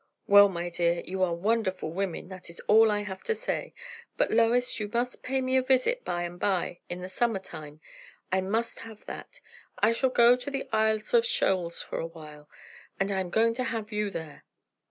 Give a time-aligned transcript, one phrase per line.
[0.25, 3.75] "Well, my dear, you are wonderful women; that is all I have to say.
[4.17, 7.81] But, Lois, you must pay me a visit by and by in the summer time;
[8.31, 9.41] I must have that;
[9.77, 12.49] I shall go to the Isles of Shoals for a while,
[12.99, 14.43] and I am going to have you there."